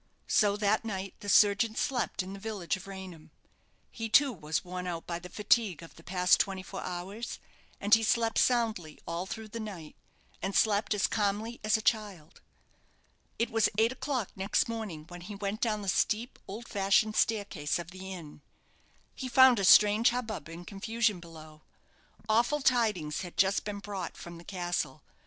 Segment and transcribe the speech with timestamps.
[0.25, 3.29] So that night the surgeon slept in the village of Raynham.
[3.91, 7.37] He, too, was worn out by the fatigue of the past twenty four hours,
[7.79, 9.95] and he slept soundly all through the night,
[10.41, 12.41] and slept as calmly as a child.
[13.37, 17.77] It was eight o'clock next morning when he went down the steep, old fashioned staircase
[17.77, 18.41] of the inn.
[19.13, 21.61] He found a strange hubbub and confusion below.
[22.27, 25.03] Awful tidings had just been brought from the castle.